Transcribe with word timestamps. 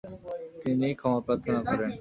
তিনি 0.61 0.87
ক্ষমা 0.99 1.19
প্রার্থনা 1.25 1.59
করেন। 1.69 1.89